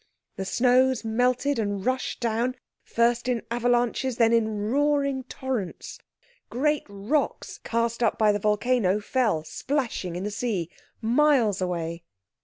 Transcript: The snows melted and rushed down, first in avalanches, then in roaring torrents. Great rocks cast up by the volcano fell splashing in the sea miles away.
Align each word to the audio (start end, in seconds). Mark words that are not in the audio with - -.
The 0.35 0.45
snows 0.45 1.05
melted 1.05 1.59
and 1.59 1.85
rushed 1.85 2.19
down, 2.21 2.55
first 2.81 3.27
in 3.27 3.43
avalanches, 3.51 4.17
then 4.17 4.33
in 4.33 4.71
roaring 4.71 5.25
torrents. 5.25 5.99
Great 6.49 6.83
rocks 6.89 7.59
cast 7.59 8.01
up 8.01 8.17
by 8.17 8.31
the 8.31 8.39
volcano 8.39 8.99
fell 8.99 9.43
splashing 9.43 10.15
in 10.15 10.23
the 10.23 10.31
sea 10.31 10.71
miles 11.03 11.61
away. 11.61 12.01